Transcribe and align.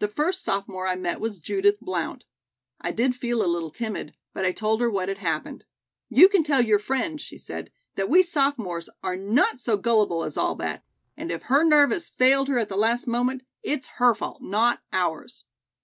The 0.00 0.08
first 0.08 0.42
sophomore 0.42 0.88
I 0.88 0.96
met 0.96 1.20
was 1.20 1.38
Judith 1.38 1.78
Blount. 1.80 2.24
I 2.80 2.90
did 2.90 3.14
feel 3.14 3.44
a 3.44 3.46
little 3.46 3.70
timid, 3.70 4.16
but 4.34 4.44
I 4.44 4.50
told 4.50 4.80
her 4.80 4.90
what 4.90 5.08
had 5.08 5.18
happened. 5.18 5.62
'You 6.08 6.28
can 6.28 6.42
tell 6.42 6.60
your 6.64 6.80
friend,' 6.80 7.20
she 7.20 7.38
said, 7.38 7.70
'that 7.94 8.10
we 8.10 8.24
sophomores 8.24 8.88
are 9.04 9.14
not 9.14 9.60
so 9.60 9.76
gullible 9.76 10.24
as 10.24 10.36
all 10.36 10.56
that, 10.56 10.84
and 11.16 11.30
if 11.30 11.44
her 11.44 11.62
nerve 11.62 11.92
has 11.92 12.08
failed 12.08 12.48
her 12.48 12.58
at 12.58 12.68
the 12.68 12.76
last 12.76 13.06
moment, 13.06 13.44
it's 13.62 13.86
her 14.00 14.16
fault, 14.16 14.42
not 14.42 14.82
ours.'" 14.92 15.44